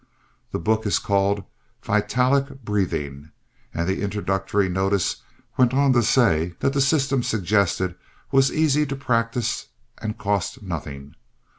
The 0.51 0.57
book 0.57 0.87
is 0.87 0.97
called 0.97 1.43
Vitalic 1.83 2.63
Breathing 2.65 3.29
and 3.71 3.87
the 3.87 4.01
introductory 4.01 4.67
notice 4.67 5.17
went 5.59 5.75
on 5.75 5.93
to 5.93 6.01
say 6.01 6.53
that 6.59 6.73
the 6.73 6.81
system 6.81 7.21
suggested 7.21 7.93
was 8.31 8.51
easy 8.51 8.87
to 8.87 8.95
practise 8.95 9.67
and 10.01 10.17
cost 10.17 10.63
nothing. 10.63 11.13